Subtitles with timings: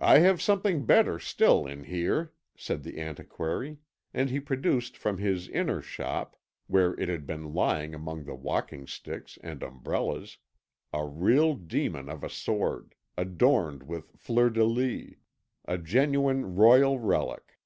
[0.00, 3.76] "I have something better still in here," said the antiquary,
[4.14, 6.36] and he produced from his inner shop
[6.68, 10.38] where it had been lying among the walking sticks and umbrellas
[10.90, 15.16] a real demon of a sword, adorned with fleurs de lys,
[15.66, 17.58] a genuine royal relic.